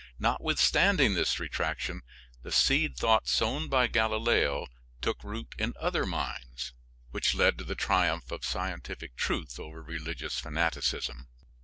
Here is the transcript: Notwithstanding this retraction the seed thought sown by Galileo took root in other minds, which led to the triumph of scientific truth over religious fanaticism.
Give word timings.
Notwithstanding 0.17 1.13
this 1.13 1.39
retraction 1.39 2.01
the 2.41 2.51
seed 2.51 2.97
thought 2.97 3.27
sown 3.27 3.67
by 3.69 3.85
Galileo 3.85 4.65
took 4.99 5.23
root 5.23 5.53
in 5.59 5.75
other 5.79 6.07
minds, 6.07 6.73
which 7.11 7.35
led 7.35 7.59
to 7.59 7.63
the 7.63 7.75
triumph 7.75 8.31
of 8.31 8.43
scientific 8.43 9.15
truth 9.15 9.59
over 9.59 9.83
religious 9.83 10.39
fanaticism. 10.39 11.27